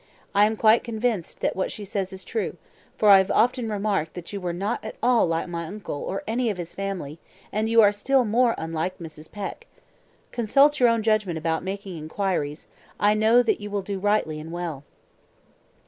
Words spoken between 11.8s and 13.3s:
inquiries; I